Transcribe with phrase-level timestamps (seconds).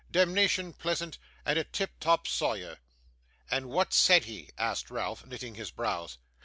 [0.09, 2.79] 'Demnition pleasant, and a tip top sawyer.'
[3.51, 6.17] 'And what said he?' asked Ralph, knitting his brows.